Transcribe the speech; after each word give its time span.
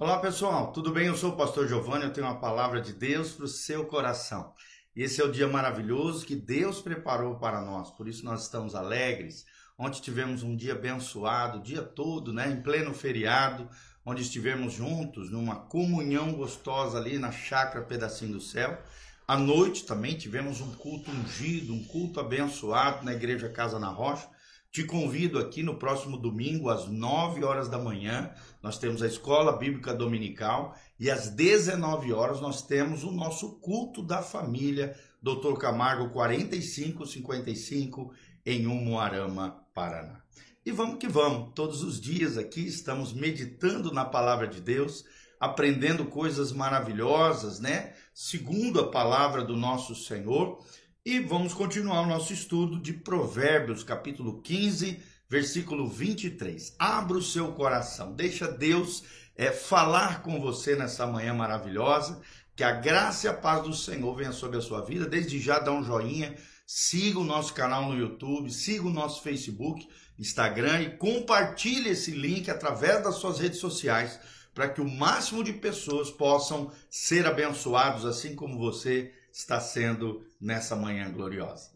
Olá 0.00 0.18
pessoal, 0.18 0.72
tudo 0.72 0.92
bem? 0.92 1.08
Eu 1.08 1.14
sou 1.14 1.32
o 1.32 1.36
pastor 1.36 1.68
Giovanni, 1.68 2.04
eu 2.04 2.10
tenho 2.10 2.26
uma 2.26 2.40
palavra 2.40 2.80
de 2.80 2.90
Deus 2.90 3.32
para 3.32 3.44
o 3.44 3.48
seu 3.48 3.84
coração. 3.84 4.54
Esse 4.96 5.20
é 5.20 5.24
o 5.24 5.30
dia 5.30 5.46
maravilhoso 5.46 6.24
que 6.24 6.34
Deus 6.34 6.80
preparou 6.80 7.34
para 7.34 7.60
nós, 7.60 7.90
por 7.90 8.08
isso 8.08 8.24
nós 8.24 8.44
estamos 8.44 8.74
alegres. 8.74 9.44
Ontem 9.78 10.00
tivemos 10.00 10.42
um 10.42 10.56
dia 10.56 10.72
abençoado, 10.72 11.58
o 11.58 11.62
dia 11.62 11.82
todo, 11.82 12.32
né, 12.32 12.50
em 12.50 12.62
pleno 12.62 12.94
feriado, 12.94 13.68
onde 14.02 14.22
estivemos 14.22 14.72
juntos 14.72 15.30
numa 15.30 15.56
comunhão 15.56 16.32
gostosa 16.32 16.96
ali 16.96 17.18
na 17.18 17.30
chácara 17.30 17.84
Pedacinho 17.84 18.32
do 18.32 18.40
Céu. 18.40 18.82
À 19.28 19.36
noite 19.36 19.84
também 19.84 20.16
tivemos 20.16 20.62
um 20.62 20.72
culto 20.76 21.10
ungido, 21.10 21.74
um 21.74 21.84
culto 21.84 22.18
abençoado 22.20 23.04
na 23.04 23.12
igreja 23.12 23.50
Casa 23.50 23.78
na 23.78 23.90
Rocha. 23.90 24.26
Te 24.72 24.84
convido 24.84 25.40
aqui 25.40 25.64
no 25.64 25.74
próximo 25.74 26.16
domingo, 26.16 26.70
às 26.70 26.86
9 26.86 27.42
horas 27.42 27.68
da 27.68 27.76
manhã, 27.76 28.32
nós 28.62 28.78
temos 28.78 29.02
a 29.02 29.06
Escola 29.08 29.58
Bíblica 29.58 29.92
Dominical 29.92 30.76
e 30.96 31.10
às 31.10 31.28
19 31.28 32.12
horas 32.12 32.40
nós 32.40 32.62
temos 32.62 33.02
o 33.02 33.10
nosso 33.10 33.58
culto 33.58 34.00
da 34.00 34.22
família, 34.22 34.96
Dr. 35.20 35.54
Camargo 35.58 36.10
4555, 36.10 38.14
em 38.46 38.68
Umuarama, 38.68 39.60
Paraná. 39.74 40.22
E 40.64 40.70
vamos 40.70 40.98
que 40.98 41.08
vamos, 41.08 41.50
todos 41.52 41.82
os 41.82 42.00
dias 42.00 42.38
aqui 42.38 42.64
estamos 42.64 43.12
meditando 43.12 43.92
na 43.92 44.04
palavra 44.04 44.46
de 44.46 44.60
Deus, 44.60 45.04
aprendendo 45.40 46.04
coisas 46.04 46.52
maravilhosas, 46.52 47.58
né? 47.58 47.94
Segundo 48.14 48.78
a 48.78 48.88
palavra 48.88 49.42
do 49.42 49.56
nosso 49.56 49.96
Senhor. 49.96 50.64
E 51.02 51.18
vamos 51.18 51.54
continuar 51.54 52.02
o 52.02 52.06
nosso 52.06 52.30
estudo 52.30 52.78
de 52.78 52.92
Provérbios, 52.92 53.82
capítulo 53.82 54.42
15, 54.42 55.00
versículo 55.30 55.88
23. 55.88 56.76
Abra 56.78 57.16
o 57.16 57.22
seu 57.22 57.52
coração, 57.52 58.12
deixa 58.12 58.46
Deus 58.46 59.02
é, 59.34 59.50
falar 59.50 60.20
com 60.20 60.38
você 60.38 60.76
nessa 60.76 61.06
manhã 61.06 61.32
maravilhosa. 61.32 62.20
Que 62.54 62.62
a 62.62 62.72
graça 62.72 63.26
e 63.26 63.30
a 63.30 63.32
paz 63.32 63.62
do 63.62 63.72
Senhor 63.72 64.14
venha 64.14 64.32
sobre 64.32 64.58
a 64.58 64.60
sua 64.60 64.84
vida. 64.84 65.06
Desde 65.06 65.40
já 65.40 65.58
dá 65.58 65.72
um 65.72 65.82
joinha, 65.82 66.36
siga 66.66 67.18
o 67.18 67.24
nosso 67.24 67.54
canal 67.54 67.88
no 67.88 67.98
YouTube, 67.98 68.52
siga 68.52 68.86
o 68.86 68.92
nosso 68.92 69.22
Facebook, 69.22 69.88
Instagram 70.18 70.82
e 70.82 70.96
compartilhe 70.98 71.88
esse 71.88 72.10
link 72.10 72.50
através 72.50 73.02
das 73.02 73.14
suas 73.14 73.38
redes 73.38 73.58
sociais 73.58 74.20
para 74.54 74.68
que 74.68 74.82
o 74.82 74.90
máximo 74.90 75.42
de 75.42 75.54
pessoas 75.54 76.10
possam 76.10 76.70
ser 76.90 77.24
abençoados 77.24 78.04
assim 78.04 78.34
como 78.34 78.58
você 78.58 79.14
está 79.32 79.60
sendo 79.60 80.24
nessa 80.40 80.74
manhã 80.76 81.10
gloriosa. 81.10 81.70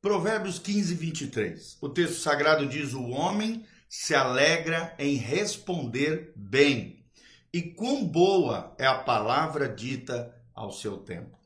Provérbios 0.00 0.58
15, 0.58 0.94
23. 0.94 1.78
O 1.80 1.88
texto 1.88 2.20
sagrado 2.20 2.66
diz: 2.66 2.92
O 2.92 3.08
homem 3.10 3.64
se 3.88 4.14
alegra 4.14 4.94
em 4.98 5.14
responder 5.14 6.32
bem, 6.34 7.04
e 7.52 7.62
quão 7.62 8.04
boa 8.04 8.74
é 8.78 8.86
a 8.86 8.98
palavra 8.98 9.68
dita 9.68 10.34
ao 10.54 10.72
seu 10.72 10.96
tempo. 10.98 11.38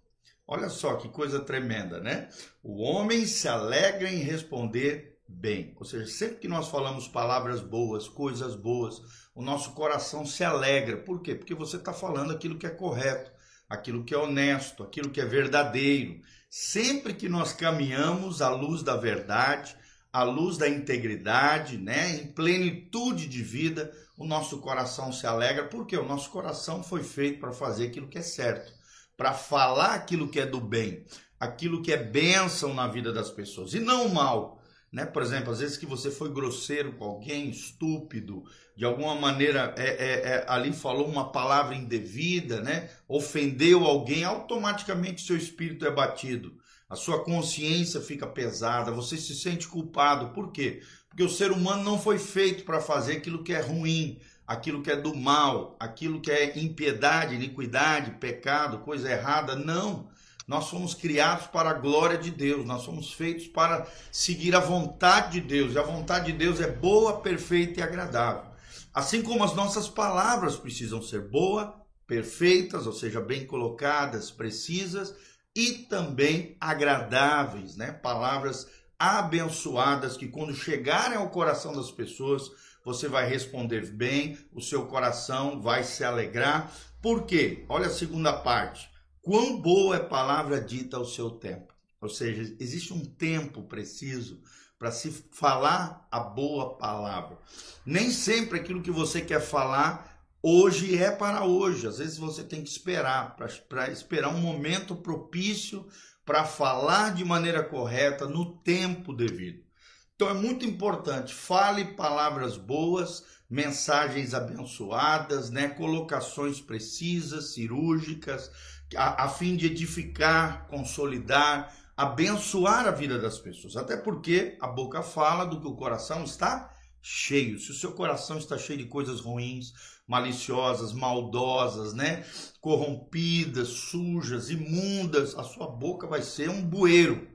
Olha 0.47 0.69
só 0.69 0.95
que 0.95 1.09
coisa 1.09 1.41
tremenda, 1.41 2.01
né? 2.01 2.29
O 2.62 2.81
homem 2.81 3.27
se 3.27 3.49
alegra 3.49 4.09
em 4.09 4.19
responder 4.19 5.19
bem. 5.29 5.75
Ou 5.77 5.84
seja, 5.84 6.07
sempre 6.07 6.37
que 6.37 6.49
nós 6.49 6.69
falamos 6.69 7.09
palavras 7.09 7.61
boas, 7.61 8.07
coisas 8.07 8.55
boas, 8.55 9.03
o 9.34 9.43
nosso 9.43 9.73
coração 9.73 10.25
se 10.25 10.45
alegra. 10.45 10.99
Por 10.99 11.21
quê? 11.21 11.34
Porque 11.34 11.55
você 11.55 11.77
está 11.77 11.93
falando 11.93 12.33
aquilo 12.33 12.59
que 12.59 12.67
é 12.67 12.71
correto 12.71 13.33
aquilo 13.69 14.05
que 14.05 14.14
é 14.14 14.19
honesto, 14.19 14.83
aquilo 14.83 15.11
que 15.11 15.20
é 15.20 15.25
verdadeiro. 15.25 16.20
Sempre 16.48 17.14
que 17.14 17.28
nós 17.28 17.53
caminhamos 17.53 18.41
à 18.41 18.50
luz 18.50 18.83
da 18.83 18.97
verdade, 18.97 19.77
à 20.12 20.22
luz 20.22 20.56
da 20.56 20.69
integridade, 20.69 21.77
né, 21.77 22.17
em 22.17 22.33
plenitude 22.33 23.27
de 23.27 23.42
vida, 23.42 23.92
o 24.17 24.27
nosso 24.27 24.59
coração 24.59 25.12
se 25.12 25.27
alegra, 25.27 25.64
porque 25.64 25.97
o 25.97 26.06
nosso 26.06 26.31
coração 26.31 26.83
foi 26.83 27.03
feito 27.03 27.41
para 27.41 27.53
fazer 27.53 27.89
aquilo 27.89 28.09
que 28.09 28.19
é 28.19 28.22
certo, 28.22 28.72
para 29.17 29.34
falar 29.34 29.94
aquilo 29.94 30.28
que 30.28 30.41
é 30.41 30.47
do 30.47 30.61
bem, 30.61 31.05
aquilo 31.39 31.83
que 31.83 31.92
é 31.92 31.97
bênção 31.97 32.72
na 32.72 32.87
vida 32.87 33.12
das 33.12 33.31
pessoas, 33.31 33.75
e 33.75 33.81
não 33.81 34.06
o 34.06 34.15
mal. 34.15 34.62
Né? 34.93 35.05
Por 35.05 35.23
exemplo, 35.23 35.53
às 35.53 35.61
vezes 35.61 35.77
que 35.77 35.87
você 35.87 36.11
foi 36.11 36.33
grosseiro 36.33 36.93
com 36.93 37.05
alguém, 37.05 37.51
estúpido, 37.51 38.45
de 38.77 38.85
alguma 38.85 39.15
maneira 39.15 39.75
é, 39.77 39.89
é, 39.89 40.13
é, 40.33 40.45
ali 40.49 40.73
falou 40.73 41.07
uma 41.07 41.33
palavra 41.33 41.75
indevida, 41.75 42.61
né? 42.61 42.91
ofendeu 43.09 43.85
alguém, 43.85 44.25
automaticamente 44.25 45.27
seu 45.27 45.37
espírito 45.37 45.87
é 45.87 45.91
batido. 45.91 46.57
A 46.89 46.95
sua 46.95 47.25
consciência 47.25 48.01
fica 48.01 48.27
pesada, 48.27 48.93
você 48.93 49.17
se 49.17 49.35
sente 49.35 49.67
culpado. 49.67 50.33
Por 50.33 50.53
quê? 50.53 50.83
Porque 51.09 51.25
o 51.25 51.29
ser 51.29 51.51
humano 51.51 51.83
não 51.83 51.99
foi 51.99 52.19
feito 52.19 52.65
para 52.65 52.81
fazer 52.81 53.17
aquilo 53.17 53.43
que 53.43 53.53
é 53.53 53.61
ruim, 53.61 54.21
aquilo 54.47 54.83
que 54.83 54.91
é 54.91 54.97
do 54.97 55.15
mal, 55.17 55.77
aquilo 55.81 56.21
que 56.21 56.31
é 56.31 56.57
impiedade, 56.59 57.35
iniquidade, 57.35 58.13
pecado, 58.13 58.79
coisa 58.79 59.11
errada. 59.11 59.57
Não. 59.57 60.09
Nós 60.47 60.67
somos 60.67 60.95
criados 60.95 61.49
para 61.49 61.71
a 61.71 61.75
glória 61.75 62.17
de 62.17 62.31
Deus, 62.31 62.65
nós 62.65 62.83
somos 62.83 63.12
feitos 63.12 63.49
para 63.49 63.84
seguir 64.12 64.55
a 64.55 64.61
vontade 64.61 65.41
de 65.41 65.47
Deus, 65.47 65.75
e 65.75 65.79
a 65.79 65.83
vontade 65.83 66.27
de 66.27 66.39
Deus 66.39 66.61
é 66.61 66.71
boa, 66.71 67.21
perfeita 67.21 67.81
e 67.81 67.83
agradável. 67.83 68.53
Assim 68.95 69.23
como 69.23 69.43
as 69.43 69.55
nossas 69.55 69.89
palavras 69.89 70.56
precisam 70.56 71.03
ser 71.03 71.29
boas, 71.29 71.69
perfeitas, 72.06 72.87
ou 72.87 72.93
seja, 72.93 73.21
bem 73.21 73.45
colocadas, 73.45 74.31
precisas 74.31 75.15
e 75.55 75.73
também 75.73 76.56
agradáveis, 76.61 77.77
né? 77.77 77.91
Palavras 77.91 78.69
abençoadas 78.97 80.17
que 80.17 80.29
quando 80.29 80.55
chegarem 80.55 81.19
ao 81.19 81.29
coração 81.31 81.75
das 81.75 81.91
pessoas, 81.91 82.51
você 82.85 83.09
vai 83.09 83.29
responder 83.29 83.91
bem, 83.91 84.39
o 84.53 84.62
seu 84.62 84.87
coração 84.87 85.61
vai 85.61 85.83
se 85.83 86.05
alegrar. 86.05 86.73
Por 87.03 87.25
quê? 87.25 87.65
Olha 87.69 87.89
a 87.89 87.91
segunda 87.91 88.33
parte. 88.33 88.89
Quão 89.26 89.60
boa 89.60 89.97
é 89.97 89.98
a 89.98 90.04
palavra 90.04 90.60
dita 90.60 90.97
ao 90.97 91.04
seu 91.04 91.31
tempo. 91.31 91.75
Ou 92.00 92.09
seja, 92.09 92.54
existe 92.60 92.92
um 92.92 93.04
tempo 93.04 93.64
preciso 93.64 94.41
para 94.78 94.92
se 94.92 95.10
falar 95.32 96.06
a 96.12 96.20
boa 96.20 96.76
palavra. 96.76 97.37
Nem 97.84 98.12
sempre 98.12 98.60
aquilo 98.60 98.81
que 98.81 98.91
você 98.92 99.20
quer 99.20 99.41
falar 99.41 100.22
hoje 100.41 100.97
é 100.97 101.10
para 101.10 101.44
hoje. 101.44 101.88
Às 101.88 101.98
vezes 101.98 102.19
você 102.19 102.44
tem 102.44 102.62
que 102.62 102.70
esperar, 102.70 103.34
para 103.34 103.91
esperar 103.91 104.28
um 104.28 104.41
momento 104.41 104.94
propício 104.94 105.84
para 106.25 106.44
falar 106.44 107.12
de 107.12 107.25
maneira 107.25 107.64
correta 107.64 108.28
no 108.28 108.56
tempo 108.58 109.12
devido. 109.12 109.66
Então 110.14 110.31
é 110.31 110.34
muito 110.34 110.64
importante, 110.64 111.34
fale 111.34 111.97
palavras 111.97 112.56
boas, 112.56 113.25
mensagens 113.49 114.34
abençoadas, 114.34 115.51
né, 115.51 115.69
colocações 115.69 116.61
precisas, 116.61 117.55
cirúrgicas, 117.55 118.51
a, 118.97 119.25
a 119.25 119.29
fim 119.29 119.57
de 119.57 119.67
edificar, 119.67 120.67
consolidar, 120.69 121.75
abençoar 121.97 122.87
a 122.87 122.91
vida 122.91 123.19
das 123.19 123.39
pessoas. 123.39 123.77
Até 123.77 123.97
porque 123.97 124.56
a 124.61 124.67
boca 124.67 125.03
fala 125.03 125.45
do 125.45 125.61
que 125.61 125.67
o 125.67 125.77
coração 125.77 126.25
está 126.25 126.71
cheio. 127.01 127.59
Se 127.59 127.71
o 127.71 127.75
seu 127.75 127.93
coração 127.93 128.37
está 128.37 128.59
cheio 128.59 128.79
de 128.79 128.87
coisas 128.87 129.21
ruins, 129.21 129.73
maliciosas, 130.06 130.93
maldosas, 130.93 131.95
né, 131.95 132.25
corrompidas, 132.61 133.69
sujas, 133.69 134.51
imundas, 134.51 135.37
a 135.37 135.43
sua 135.43 135.69
boca 135.69 136.06
vai 136.06 136.23
ser 136.23 136.51
um 136.51 136.62
bueiro. 136.62 137.29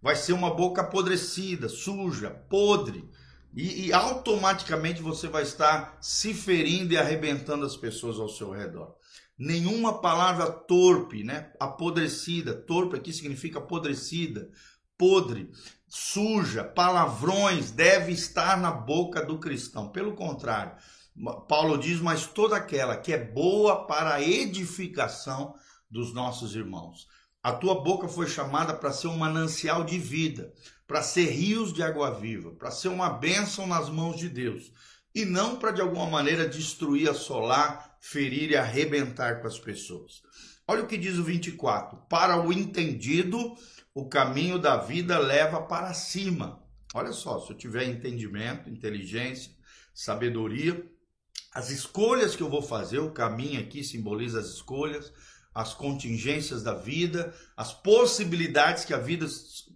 Vai 0.00 0.16
ser 0.16 0.34
uma 0.34 0.54
boca 0.54 0.82
apodrecida, 0.82 1.68
suja, 1.68 2.30
podre. 2.30 3.08
E, 3.54 3.86
e, 3.86 3.92
automaticamente 3.92 5.00
você 5.00 5.28
vai 5.28 5.44
estar 5.44 5.96
se 6.00 6.34
ferindo 6.34 6.92
e 6.92 6.98
arrebentando 6.98 7.64
as 7.64 7.76
pessoas 7.76 8.18
ao 8.18 8.28
seu 8.28 8.50
redor 8.50 8.96
nenhuma 9.38 10.00
palavra 10.00 10.50
torpe, 10.50 11.24
né? 11.24 11.52
Apodrecida, 11.58 12.54
torpe 12.54 12.96
aqui 12.96 13.12
significa 13.12 13.58
apodrecida, 13.58 14.48
podre, 14.96 15.50
suja, 15.88 16.64
palavrões 16.64 17.70
deve 17.70 18.12
estar 18.12 18.56
na 18.56 18.70
boca 18.70 19.24
do 19.24 19.38
cristão. 19.38 19.88
Pelo 19.88 20.14
contrário, 20.14 20.76
Paulo 21.48 21.76
diz, 21.78 22.00
mas 22.00 22.26
toda 22.26 22.56
aquela 22.56 22.96
que 22.96 23.12
é 23.12 23.18
boa 23.18 23.86
para 23.86 24.14
a 24.14 24.22
edificação 24.22 25.54
dos 25.90 26.12
nossos 26.12 26.54
irmãos. 26.54 27.06
A 27.42 27.52
tua 27.52 27.82
boca 27.82 28.08
foi 28.08 28.26
chamada 28.26 28.72
para 28.72 28.92
ser 28.92 29.08
um 29.08 29.18
manancial 29.18 29.84
de 29.84 29.98
vida, 29.98 30.52
para 30.86 31.02
ser 31.02 31.30
rios 31.30 31.72
de 31.72 31.82
água 31.82 32.10
viva, 32.10 32.52
para 32.52 32.70
ser 32.70 32.88
uma 32.88 33.10
bênção 33.10 33.66
nas 33.66 33.88
mãos 33.88 34.16
de 34.16 34.28
Deus 34.28 34.70
e 35.14 35.24
não 35.24 35.56
para 35.56 35.70
de 35.70 35.80
alguma 35.80 36.06
maneira 36.06 36.48
destruir, 36.48 37.08
assolar, 37.08 37.96
ferir 38.00 38.50
e 38.50 38.56
arrebentar 38.56 39.40
com 39.40 39.46
as 39.46 39.58
pessoas. 39.58 40.22
Olha 40.66 40.82
o 40.82 40.86
que 40.86 40.98
diz 40.98 41.16
o 41.18 41.24
24: 41.24 41.96
Para 42.08 42.40
o 42.40 42.52
entendido, 42.52 43.54
o 43.94 44.08
caminho 44.08 44.58
da 44.58 44.76
vida 44.76 45.18
leva 45.18 45.62
para 45.62 45.94
cima. 45.94 46.62
Olha 46.92 47.12
só, 47.12 47.40
se 47.40 47.50
eu 47.50 47.56
tiver 47.56 47.84
entendimento, 47.84 48.68
inteligência, 48.68 49.52
sabedoria, 49.94 50.84
as 51.52 51.70
escolhas 51.70 52.34
que 52.34 52.42
eu 52.42 52.50
vou 52.50 52.62
fazer, 52.62 52.98
o 52.98 53.12
caminho 53.12 53.60
aqui 53.60 53.84
simboliza 53.84 54.40
as 54.40 54.46
escolhas, 54.46 55.12
as 55.54 55.72
contingências 55.72 56.62
da 56.62 56.74
vida, 56.74 57.32
as 57.56 57.72
possibilidades 57.72 58.84
que 58.84 58.92
a 58.92 58.98
vida 58.98 59.26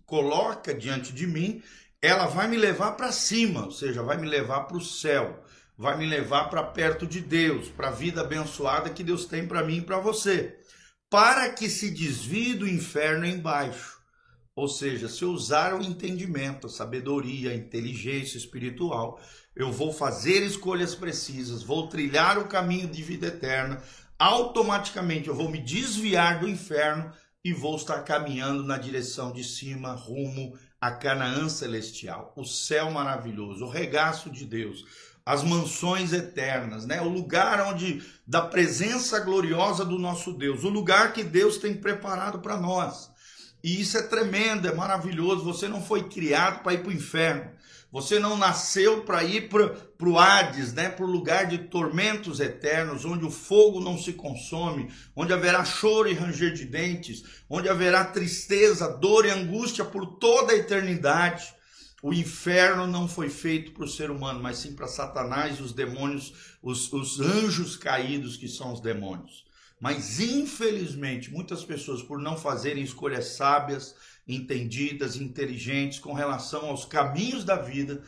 coloca 0.08 0.74
diante 0.74 1.12
de 1.12 1.26
mim, 1.26 1.62
ela 2.00 2.26
vai 2.26 2.48
me 2.48 2.56
levar 2.56 2.92
para 2.92 3.12
cima, 3.12 3.66
ou 3.66 3.70
seja, 3.70 4.02
vai 4.02 4.16
me 4.16 4.26
levar 4.26 4.62
para 4.62 4.78
o 4.78 4.80
céu. 4.80 5.44
vai 5.80 5.96
me 5.96 6.06
levar 6.06 6.50
para 6.50 6.64
perto 6.64 7.06
de 7.06 7.20
Deus, 7.20 7.68
para 7.68 7.86
a 7.86 7.92
vida 7.92 8.22
abençoada 8.22 8.90
que 8.90 9.04
Deus 9.04 9.26
tem 9.26 9.46
para 9.46 9.62
mim 9.62 9.76
e 9.76 9.82
para 9.82 10.00
você, 10.00 10.58
para 11.08 11.50
que 11.50 11.70
se 11.70 11.88
desvie 11.92 12.54
do 12.54 12.68
inferno 12.68 13.24
embaixo. 13.24 13.96
Ou 14.56 14.66
seja, 14.66 15.08
se 15.08 15.22
eu 15.22 15.30
usar 15.30 15.72
o 15.74 15.80
entendimento, 15.80 16.66
a 16.66 16.70
sabedoria, 16.70 17.52
a 17.52 17.54
inteligência 17.54 18.36
espiritual, 18.36 19.20
eu 19.54 19.70
vou 19.70 19.92
fazer 19.92 20.42
escolhas 20.42 20.96
precisas, 20.96 21.62
vou 21.62 21.86
trilhar 21.86 22.38
o 22.38 22.48
caminho 22.48 22.88
de 22.88 23.00
vida 23.00 23.28
eterna, 23.28 23.80
automaticamente 24.18 25.28
eu 25.28 25.34
vou 25.36 25.48
me 25.48 25.62
desviar 25.62 26.40
do 26.40 26.48
inferno 26.48 27.12
e 27.48 27.52
vou 27.54 27.76
estar 27.76 28.02
caminhando 28.02 28.62
na 28.62 28.76
direção 28.76 29.32
de 29.32 29.42
cima, 29.42 29.94
rumo 29.94 30.58
a 30.78 30.90
Canaã 30.90 31.48
celestial, 31.48 32.30
o 32.36 32.44
céu 32.44 32.90
maravilhoso, 32.90 33.64
o 33.64 33.70
regaço 33.70 34.28
de 34.28 34.44
Deus, 34.44 34.84
as 35.24 35.42
mansões 35.42 36.12
eternas, 36.12 36.84
né? 36.84 37.00
O 37.00 37.08
lugar 37.08 37.72
onde 37.72 38.02
da 38.26 38.42
presença 38.42 39.18
gloriosa 39.20 39.82
do 39.82 39.98
nosso 39.98 40.34
Deus, 40.34 40.62
o 40.62 40.68
lugar 40.68 41.14
que 41.14 41.24
Deus 41.24 41.56
tem 41.56 41.74
preparado 41.74 42.40
para 42.40 42.58
nós. 42.58 43.10
E 43.64 43.80
isso 43.80 43.96
é 43.96 44.02
tremendo, 44.02 44.68
é 44.68 44.74
maravilhoso. 44.74 45.42
Você 45.44 45.68
não 45.68 45.82
foi 45.82 46.06
criado 46.06 46.62
para 46.62 46.74
ir 46.74 46.82
para 46.82 46.90
o 46.90 46.92
inferno. 46.92 47.50
Você 47.90 48.18
não 48.18 48.36
nasceu 48.36 49.02
para 49.02 49.24
ir 49.24 49.48
para 49.48 50.08
o 50.08 50.18
Hades, 50.18 50.74
né? 50.74 50.90
para 50.90 51.06
o 51.06 51.10
lugar 51.10 51.46
de 51.46 51.56
tormentos 51.56 52.38
eternos, 52.38 53.06
onde 53.06 53.24
o 53.24 53.30
fogo 53.30 53.80
não 53.80 53.96
se 53.96 54.12
consome, 54.12 54.90
onde 55.16 55.32
haverá 55.32 55.64
choro 55.64 56.06
e 56.06 56.12
ranger 56.12 56.52
de 56.52 56.66
dentes, 56.66 57.24
onde 57.48 57.66
haverá 57.66 58.04
tristeza, 58.04 58.88
dor 58.88 59.24
e 59.24 59.30
angústia 59.30 59.86
por 59.86 60.04
toda 60.18 60.52
a 60.52 60.56
eternidade. 60.56 61.54
O 62.02 62.12
inferno 62.12 62.86
não 62.86 63.08
foi 63.08 63.30
feito 63.30 63.72
para 63.72 63.84
o 63.84 63.88
ser 63.88 64.10
humano, 64.10 64.38
mas 64.40 64.58
sim 64.58 64.74
para 64.74 64.86
Satanás 64.86 65.58
e 65.58 65.62
os 65.62 65.72
demônios, 65.72 66.34
os, 66.62 66.92
os 66.92 67.18
anjos 67.20 67.74
caídos 67.74 68.36
que 68.36 68.48
são 68.48 68.72
os 68.72 68.80
demônios. 68.80 69.47
Mas 69.80 70.18
infelizmente, 70.18 71.30
muitas 71.30 71.64
pessoas, 71.64 72.02
por 72.02 72.18
não 72.18 72.36
fazerem 72.36 72.82
escolhas 72.82 73.36
sábias, 73.36 73.94
entendidas, 74.26 75.16
inteligentes 75.16 75.98
com 75.98 76.12
relação 76.12 76.66
aos 76.66 76.84
caminhos 76.84 77.44
da 77.44 77.56
vida, 77.56 78.02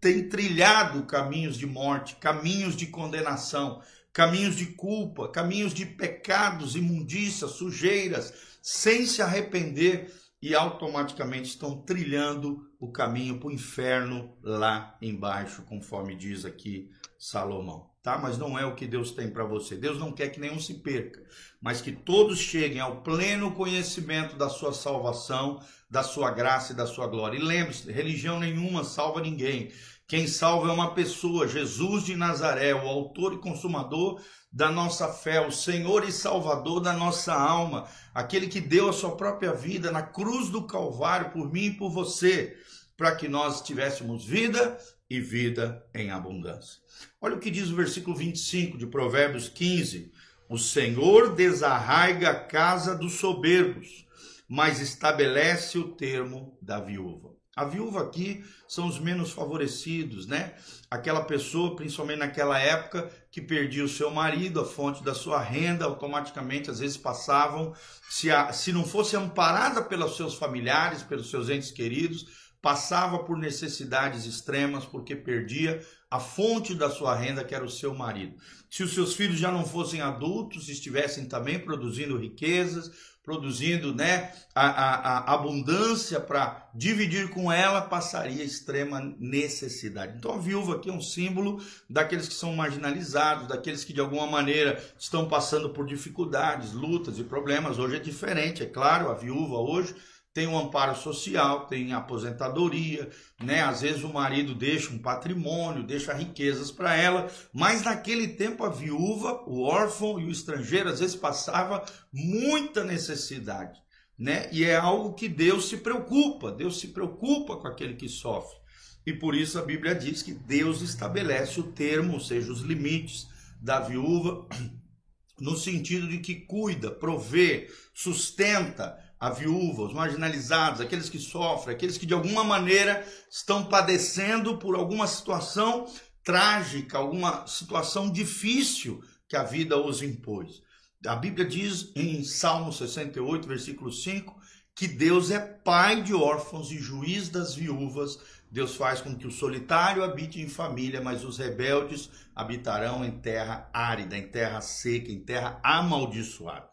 têm 0.00 0.28
trilhado 0.28 1.04
caminhos 1.04 1.56
de 1.56 1.66
morte, 1.66 2.16
caminhos 2.16 2.76
de 2.76 2.86
condenação, 2.86 3.80
caminhos 4.12 4.56
de 4.56 4.66
culpa, 4.66 5.28
caminhos 5.28 5.72
de 5.72 5.86
pecados, 5.86 6.74
imundícias, 6.74 7.52
sujeiras, 7.52 8.32
sem 8.62 9.06
se 9.06 9.22
arrepender 9.22 10.12
e 10.40 10.54
automaticamente 10.54 11.50
estão 11.50 11.82
trilhando 11.82 12.65
o 12.78 12.90
caminho 12.90 13.38
para 13.38 13.48
o 13.48 13.52
inferno 13.52 14.36
lá 14.42 14.96
embaixo, 15.00 15.62
conforme 15.62 16.14
diz 16.14 16.44
aqui 16.44 16.90
Salomão 17.18 17.90
tá? 18.06 18.16
Mas 18.16 18.38
não 18.38 18.56
é 18.56 18.64
o 18.64 18.76
que 18.76 18.86
Deus 18.86 19.10
tem 19.10 19.28
para 19.28 19.42
você. 19.42 19.74
Deus 19.74 19.98
não 19.98 20.12
quer 20.12 20.28
que 20.28 20.38
nenhum 20.38 20.60
se 20.60 20.74
perca, 20.74 21.20
mas 21.60 21.80
que 21.80 21.90
todos 21.90 22.38
cheguem 22.38 22.78
ao 22.78 23.02
pleno 23.02 23.50
conhecimento 23.50 24.36
da 24.36 24.48
sua 24.48 24.72
salvação, 24.72 25.60
da 25.90 26.04
sua 26.04 26.30
graça 26.30 26.72
e 26.72 26.76
da 26.76 26.86
sua 26.86 27.08
glória. 27.08 27.36
E 27.36 27.42
lembre-se, 27.42 27.90
religião 27.90 28.38
nenhuma 28.38 28.84
salva 28.84 29.20
ninguém. 29.20 29.72
Quem 30.08 30.28
salva 30.28 30.68
é 30.68 30.72
uma 30.72 30.94
pessoa, 30.94 31.48
Jesus 31.48 32.04
de 32.04 32.14
Nazaré, 32.14 32.72
o 32.72 32.86
autor 32.86 33.32
e 33.32 33.38
consumador 33.38 34.22
da 34.52 34.70
nossa 34.70 35.12
fé, 35.12 35.44
o 35.44 35.50
Senhor 35.50 36.04
e 36.08 36.12
Salvador 36.12 36.80
da 36.80 36.92
nossa 36.92 37.34
alma, 37.34 37.88
aquele 38.14 38.46
que 38.46 38.60
deu 38.60 38.88
a 38.88 38.92
sua 38.92 39.16
própria 39.16 39.52
vida 39.52 39.90
na 39.90 40.02
cruz 40.02 40.48
do 40.48 40.64
Calvário 40.64 41.32
por 41.32 41.52
mim 41.52 41.64
e 41.64 41.74
por 41.76 41.90
você, 41.90 42.56
para 42.96 43.16
que 43.16 43.26
nós 43.26 43.60
tivéssemos 43.62 44.24
vida 44.24 44.78
e 45.10 45.18
vida 45.18 45.84
em 45.92 46.12
abundância. 46.12 46.80
Olha 47.20 47.34
o 47.34 47.40
que 47.40 47.50
diz 47.50 47.68
o 47.70 47.76
versículo 47.76 48.14
25 48.14 48.78
de 48.78 48.86
Provérbios 48.86 49.48
15: 49.48 50.12
O 50.48 50.56
Senhor 50.56 51.34
desarraiga 51.34 52.30
a 52.30 52.44
casa 52.44 52.94
dos 52.94 53.14
soberbos, 53.14 54.06
mas 54.48 54.80
estabelece 54.80 55.76
o 55.78 55.96
termo 55.96 56.56
da 56.62 56.78
viúva. 56.78 57.34
A 57.56 57.64
viúva 57.64 58.02
aqui 58.02 58.44
são 58.68 58.86
os 58.86 59.00
menos 59.00 59.30
favorecidos, 59.32 60.26
né? 60.26 60.54
Aquela 60.90 61.24
pessoa, 61.24 61.74
principalmente 61.74 62.18
naquela 62.18 62.58
época, 62.58 63.10
que 63.30 63.40
perdia 63.40 63.82
o 63.82 63.88
seu 63.88 64.10
marido, 64.10 64.60
a 64.60 64.64
fonte 64.66 65.02
da 65.02 65.14
sua 65.14 65.40
renda, 65.40 65.86
automaticamente 65.86 66.70
às 66.70 66.80
vezes 66.80 66.98
passavam, 66.98 67.74
se, 68.10 68.30
a, 68.30 68.52
se 68.52 68.74
não 68.74 68.84
fosse 68.84 69.16
amparada 69.16 69.82
pelos 69.82 70.16
seus 70.16 70.34
familiares, 70.34 71.02
pelos 71.02 71.30
seus 71.30 71.48
entes 71.48 71.70
queridos, 71.70 72.26
passava 72.60 73.20
por 73.20 73.38
necessidades 73.38 74.26
extremas 74.26 74.84
porque 74.84 75.16
perdia 75.16 75.80
a 76.10 76.20
fonte 76.20 76.74
da 76.74 76.88
sua 76.88 77.14
renda, 77.14 77.44
que 77.44 77.54
era 77.54 77.64
o 77.64 77.70
seu 77.70 77.94
marido. 77.94 78.36
Se 78.70 78.82
os 78.82 78.94
seus 78.94 79.14
filhos 79.14 79.38
já 79.38 79.50
não 79.50 79.64
fossem 79.64 80.00
adultos, 80.00 80.68
estivessem 80.68 81.26
também 81.26 81.58
produzindo 81.58 82.16
riquezas, 82.16 82.90
produzindo 83.26 83.92
né, 83.92 84.32
a, 84.54 84.66
a, 84.68 85.18
a 85.18 85.34
abundância 85.34 86.20
para 86.20 86.70
dividir 86.72 87.28
com 87.30 87.50
ela, 87.50 87.82
passaria 87.82 88.44
extrema 88.44 89.00
necessidade. 89.18 90.16
Então 90.16 90.34
a 90.34 90.38
viúva 90.38 90.76
aqui 90.76 90.88
é 90.88 90.92
um 90.92 91.02
símbolo 91.02 91.60
daqueles 91.90 92.28
que 92.28 92.34
são 92.34 92.54
marginalizados, 92.54 93.48
daqueles 93.48 93.82
que 93.82 93.92
de 93.92 94.00
alguma 94.00 94.28
maneira 94.28 94.80
estão 94.96 95.26
passando 95.26 95.70
por 95.70 95.84
dificuldades, 95.84 96.72
lutas 96.72 97.18
e 97.18 97.24
problemas. 97.24 97.80
Hoje 97.80 97.96
é 97.96 98.00
diferente, 98.00 98.62
é 98.62 98.66
claro, 98.66 99.10
a 99.10 99.14
viúva 99.14 99.56
hoje 99.56 99.96
tem 100.36 100.46
um 100.46 100.58
amparo 100.58 100.94
social, 100.94 101.66
tem 101.66 101.94
aposentadoria, 101.94 103.08
né? 103.42 103.62
Às 103.62 103.80
vezes 103.80 104.04
o 104.04 104.12
marido 104.12 104.54
deixa 104.54 104.92
um 104.92 104.98
patrimônio, 104.98 105.82
deixa 105.82 106.12
riquezas 106.12 106.70
para 106.70 106.94
ela, 106.94 107.26
mas 107.54 107.82
naquele 107.82 108.28
tempo 108.28 108.62
a 108.62 108.68
viúva, 108.68 109.42
o 109.46 109.62
órfão 109.62 110.20
e 110.20 110.26
o 110.26 110.30
estrangeiro 110.30 110.90
às 110.90 111.00
vezes 111.00 111.16
passava 111.16 111.82
muita 112.12 112.84
necessidade, 112.84 113.80
né? 114.18 114.46
E 114.52 114.62
é 114.62 114.76
algo 114.76 115.14
que 115.14 115.26
Deus 115.26 115.70
se 115.70 115.78
preocupa, 115.78 116.52
Deus 116.52 116.80
se 116.80 116.88
preocupa 116.88 117.56
com 117.56 117.68
aquele 117.68 117.94
que 117.94 118.06
sofre. 118.06 118.58
E 119.06 119.14
por 119.14 119.34
isso 119.34 119.58
a 119.58 119.62
Bíblia 119.62 119.94
diz 119.94 120.22
que 120.22 120.34
Deus 120.34 120.82
estabelece 120.82 121.60
o 121.60 121.72
termo, 121.72 122.12
ou 122.12 122.20
seja, 122.20 122.52
os 122.52 122.60
limites 122.60 123.26
da 123.58 123.80
viúva, 123.80 124.46
no 125.40 125.56
sentido 125.56 126.06
de 126.06 126.18
que 126.18 126.34
cuida, 126.34 126.90
provê, 126.90 127.70
sustenta, 127.94 129.05
a 129.18 129.30
viúva, 129.30 129.84
os 129.84 129.94
marginalizados, 129.94 130.80
aqueles 130.80 131.08
que 131.08 131.18
sofrem, 131.18 131.74
aqueles 131.74 131.96
que 131.96 132.06
de 132.06 132.14
alguma 132.14 132.44
maneira 132.44 133.06
estão 133.30 133.64
padecendo 133.64 134.58
por 134.58 134.74
alguma 134.74 135.06
situação 135.06 135.86
trágica, 136.22 136.98
alguma 136.98 137.46
situação 137.46 138.10
difícil 138.10 139.02
que 139.28 139.36
a 139.36 139.42
vida 139.42 139.80
os 139.80 140.02
impôs. 140.02 140.62
A 141.06 141.14
Bíblia 141.14 141.46
diz 141.46 141.92
em 141.94 142.24
Salmo 142.24 142.72
68, 142.72 143.46
versículo 143.46 143.92
5, 143.92 144.36
que 144.74 144.86
Deus 144.86 145.30
é 145.30 145.38
pai 145.38 146.02
de 146.02 146.12
órfãos 146.12 146.70
e 146.70 146.78
juiz 146.78 147.28
das 147.28 147.54
viúvas. 147.54 148.18
Deus 148.50 148.76
faz 148.76 149.00
com 149.00 149.16
que 149.16 149.26
o 149.26 149.30
solitário 149.30 150.04
habite 150.04 150.40
em 150.40 150.48
família, 150.48 151.00
mas 151.00 151.24
os 151.24 151.38
rebeldes 151.38 152.10
habitarão 152.34 153.04
em 153.04 153.18
terra 153.20 153.70
árida, 153.72 154.16
em 154.16 154.28
terra 154.28 154.60
seca, 154.60 155.10
em 155.10 155.20
terra 155.20 155.60
amaldiçoada. 155.62 156.68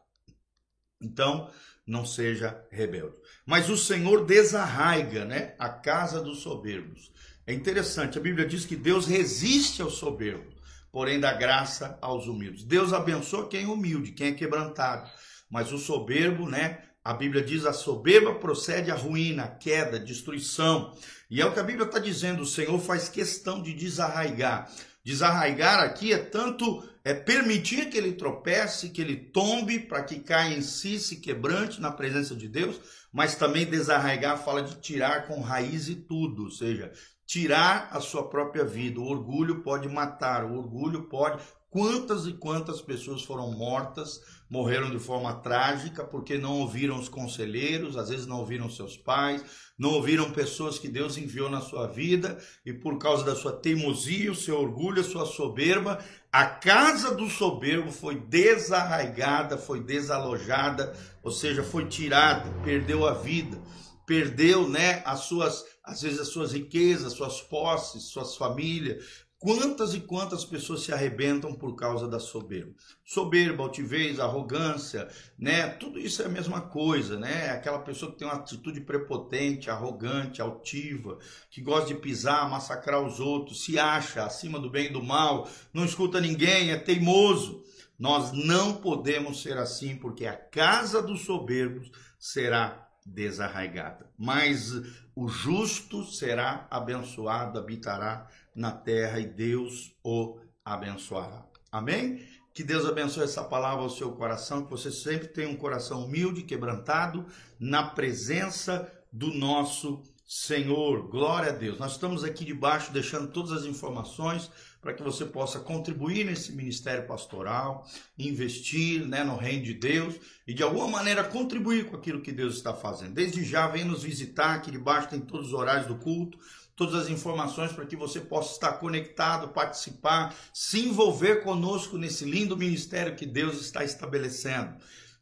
Então, 1.01 1.49
não 1.85 2.05
seja 2.05 2.65
rebelde. 2.71 3.15
Mas 3.45 3.69
o 3.69 3.77
Senhor 3.77 4.25
desarraiga 4.25 5.25
né, 5.25 5.55
a 5.59 5.69
casa 5.69 6.21
dos 6.21 6.39
soberbos. 6.39 7.11
É 7.45 7.53
interessante, 7.53 8.17
a 8.17 8.21
Bíblia 8.21 8.47
diz 8.47 8.65
que 8.65 8.75
Deus 8.75 9.05
resiste 9.05 9.81
aos 9.81 9.95
soberbos, 9.95 10.55
porém 10.91 11.19
dá 11.19 11.33
graça 11.33 11.97
aos 12.01 12.25
humildes. 12.25 12.63
Deus 12.63 12.93
abençoa 12.93 13.49
quem 13.49 13.65
é 13.65 13.67
humilde, 13.67 14.13
quem 14.13 14.27
é 14.27 14.33
quebrantado. 14.33 15.09
Mas 15.49 15.71
o 15.71 15.77
soberbo, 15.77 16.49
né? 16.49 16.81
A 17.03 17.13
Bíblia 17.13 17.43
diz: 17.43 17.65
a 17.65 17.73
soberba 17.73 18.35
procede 18.35 18.89
à 18.89 18.95
ruína, 18.95 19.43
à 19.43 19.47
queda, 19.47 19.97
à 19.97 19.99
destruição. 19.99 20.97
E 21.29 21.41
é 21.41 21.45
o 21.45 21.53
que 21.53 21.59
a 21.59 21.63
Bíblia 21.63 21.85
está 21.85 21.99
dizendo: 21.99 22.43
o 22.43 22.45
Senhor 22.45 22.79
faz 22.79 23.09
questão 23.09 23.61
de 23.61 23.73
desarraigar. 23.73 24.71
Desarraigar 25.03 25.79
aqui 25.79 26.13
é 26.13 26.17
tanto 26.17 26.81
é 27.03 27.13
permitir 27.13 27.89
que 27.89 27.97
ele 27.97 28.13
tropece, 28.13 28.89
que 28.89 29.01
ele 29.01 29.17
tombe, 29.17 29.79
para 29.79 30.03
que 30.03 30.21
caia 30.21 30.55
em 30.55 30.61
si, 30.61 30.97
se 30.97 31.17
quebrante 31.17 31.81
na 31.81 31.91
presença 31.91 32.33
de 32.33 32.47
Deus, 32.47 32.79
mas 33.11 33.35
também 33.35 33.65
desarraigar 33.65 34.41
fala 34.41 34.63
de 34.63 34.79
tirar 34.79 35.27
com 35.27 35.41
raiz 35.41 35.89
e 35.89 35.95
tudo, 35.95 36.43
ou 36.43 36.51
seja, 36.51 36.93
tirar 37.25 37.89
a 37.91 37.99
sua 37.99 38.29
própria 38.29 38.63
vida. 38.63 39.01
O 39.01 39.09
orgulho 39.09 39.61
pode 39.61 39.89
matar, 39.89 40.45
o 40.45 40.57
orgulho 40.57 41.09
pode. 41.09 41.43
Quantas 41.69 42.25
e 42.25 42.33
quantas 42.33 42.81
pessoas 42.81 43.23
foram 43.23 43.51
mortas 43.51 44.21
morreram 44.53 44.91
de 44.91 44.99
forma 44.99 45.33
trágica 45.33 46.03
porque 46.03 46.37
não 46.37 46.59
ouviram 46.59 46.99
os 46.99 47.09
conselheiros, 47.09 47.97
às 47.97 48.09
vezes 48.09 48.27
não 48.27 48.37
ouviram 48.37 48.69
seus 48.69 48.95
pais, 48.95 49.43
não 49.75 49.89
ouviram 49.89 50.29
pessoas 50.29 50.77
que 50.77 50.87
Deus 50.87 51.17
enviou 51.17 51.49
na 51.49 51.59
sua 51.59 51.87
vida 51.87 52.37
e 52.63 52.71
por 52.71 52.99
causa 52.99 53.25
da 53.25 53.35
sua 53.35 53.51
teimosia, 53.51 54.31
o 54.31 54.35
seu 54.35 54.61
orgulho, 54.61 55.01
a 55.01 55.03
sua 55.03 55.25
soberba, 55.25 55.97
a 56.31 56.45
casa 56.45 57.15
do 57.15 57.27
soberbo 57.31 57.91
foi 57.91 58.13
desarraigada, 58.13 59.57
foi 59.57 59.81
desalojada, 59.81 60.95
ou 61.23 61.31
seja, 61.31 61.63
foi 61.63 61.87
tirada, 61.87 62.47
perdeu 62.63 63.07
a 63.07 63.13
vida, 63.15 63.59
perdeu, 64.05 64.69
né, 64.69 65.01
as 65.03 65.21
suas, 65.21 65.65
às 65.83 66.03
vezes 66.03 66.19
as 66.19 66.27
suas 66.27 66.51
riquezas, 66.53 67.13
suas 67.13 67.41
posses, 67.41 68.03
suas 68.03 68.35
famílias, 68.35 69.03
Quantas 69.43 69.93
e 69.93 69.99
quantas 69.99 70.45
pessoas 70.45 70.83
se 70.83 70.93
arrebentam 70.93 71.53
por 71.53 71.75
causa 71.75 72.07
da 72.07 72.17
soberba? 72.17 72.71
Soberba, 73.03 73.61
altivez, 73.61 74.17
arrogância, 74.17 75.09
né? 75.37 75.67
Tudo 75.67 75.99
isso 75.99 76.21
é 76.21 76.27
a 76.27 76.29
mesma 76.29 76.61
coisa, 76.61 77.19
né? 77.19 77.49
Aquela 77.49 77.79
pessoa 77.79 78.09
que 78.09 78.19
tem 78.19 78.25
uma 78.25 78.37
atitude 78.37 78.79
prepotente, 78.79 79.69
arrogante, 79.69 80.41
altiva, 80.41 81.19
que 81.51 81.59
gosta 81.61 81.87
de 81.87 81.99
pisar, 81.99 82.49
massacrar 82.49 83.01
os 83.01 83.19
outros, 83.19 83.65
se 83.65 83.77
acha 83.77 84.23
acima 84.23 84.57
do 84.57 84.69
bem 84.69 84.85
e 84.85 84.93
do 84.93 85.03
mal, 85.03 85.49
não 85.73 85.83
escuta 85.83 86.21
ninguém, 86.21 86.71
é 86.71 86.77
teimoso. 86.77 87.65
Nós 87.99 88.31
não 88.31 88.75
podemos 88.75 89.41
ser 89.41 89.57
assim, 89.57 89.97
porque 89.97 90.25
a 90.25 90.37
casa 90.37 91.01
dos 91.01 91.25
soberbos 91.25 91.91
será 92.17 92.87
desarraigada. 93.05 94.09
Mas 94.17 94.71
o 95.15 95.27
justo 95.27 96.03
será 96.03 96.67
abençoado, 96.69 97.59
habitará 97.59 98.27
na 98.55 98.71
terra 98.71 99.19
e 99.19 99.25
Deus 99.25 99.95
o 100.03 100.39
abençoará. 100.63 101.45
Amém? 101.71 102.25
Que 102.53 102.63
Deus 102.63 102.85
abençoe 102.85 103.23
essa 103.23 103.43
palavra 103.43 103.83
ao 103.83 103.89
seu 103.89 104.11
coração, 104.11 104.63
que 104.63 104.69
você 104.69 104.91
sempre 104.91 105.27
tenha 105.27 105.49
um 105.49 105.55
coração 105.55 106.05
humilde, 106.05 106.43
quebrantado, 106.43 107.25
na 107.59 107.83
presença 107.83 108.91
do 109.11 109.33
nosso 109.33 110.03
Senhor. 110.33 111.09
Glória 111.09 111.49
a 111.51 111.55
Deus. 111.55 111.77
Nós 111.77 111.91
estamos 111.91 112.23
aqui 112.23 112.43
debaixo 112.43 112.91
deixando 112.91 113.27
todas 113.27 113.51
as 113.51 113.65
informações 113.65 114.49
para 114.81 114.91
que 114.91 115.03
você 115.03 115.25
possa 115.25 115.59
contribuir 115.59 116.25
nesse 116.25 116.51
ministério 116.53 117.05
pastoral, 117.05 117.87
investir 118.17 119.05
né, 119.05 119.23
no 119.23 119.37
reino 119.37 119.63
de 119.63 119.75
Deus 119.75 120.15
e 120.47 120.53
de 120.55 120.63
alguma 120.63 120.87
maneira 120.87 121.23
contribuir 121.23 121.85
com 121.85 121.95
aquilo 121.95 122.19
que 122.19 122.31
Deus 122.31 122.55
está 122.55 122.73
fazendo. 122.73 123.13
Desde 123.13 123.45
já, 123.45 123.67
vem 123.67 123.85
nos 123.85 124.01
visitar, 124.01 124.55
aqui 124.55 124.71
debaixo 124.71 125.09
tem 125.09 125.21
todos 125.21 125.49
os 125.49 125.53
horários 125.53 125.85
do 125.85 125.97
culto, 125.97 126.39
todas 126.75 126.95
as 126.95 127.09
informações 127.09 127.71
para 127.71 127.85
que 127.85 127.95
você 127.95 128.19
possa 128.19 128.53
estar 128.53 128.73
conectado, 128.79 129.49
participar, 129.49 130.35
se 130.51 130.79
envolver 130.79 131.43
conosco 131.43 131.95
nesse 131.95 132.25
lindo 132.25 132.57
ministério 132.57 133.15
que 133.15 133.27
Deus 133.27 133.61
está 133.61 133.83
estabelecendo. 133.83 134.73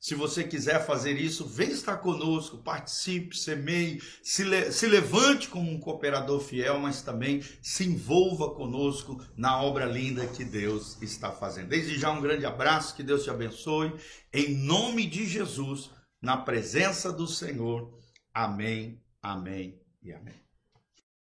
Se 0.02 0.16
você 0.16 0.44
quiser 0.44 0.84
fazer 0.84 1.16
isso, 1.16 1.46
vem 1.46 1.70
estar 1.70 1.98
conosco, 1.98 2.58
participe, 2.58 3.38
semeie, 3.38 4.02
se, 4.24 4.44
le 4.44 4.72
se 4.72 4.88
levante 4.88 5.48
como 5.48 5.70
um 5.70 5.80
cooperador 5.80 6.42
fiel, 6.42 6.80
mas 6.80 7.04
também 7.04 7.44
se 7.62 7.86
envolva 7.86 8.50
conosco 8.56 9.24
na 9.38 9.62
obra 9.62 9.86
linda 9.86 10.26
que 10.26 10.44
Deus 10.44 11.00
está 11.04 11.32
fazendo. 11.32 11.70
Desde 11.70 12.00
já 12.00 12.10
um 12.10 12.20
grande 12.20 12.48
abraço, 12.48 12.96
que 12.96 13.04
Deus 13.04 13.24
te 13.24 13.30
abençoe, 13.30 13.94
em 14.34 14.56
nome 14.56 15.06
de 15.06 15.28
Jesus, 15.28 15.92
na 16.20 16.36
presença 16.36 17.14
do 17.14 17.28
Senhor. 17.28 17.96
Amém, 18.34 19.00
amém 19.22 19.80
e 20.02 20.12
amém. 20.12 20.41